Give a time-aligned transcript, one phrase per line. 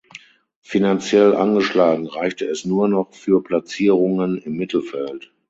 [0.63, 5.31] Finanziell angeschlagen reichte es nur noch für Platzierungen im Mittelfeld.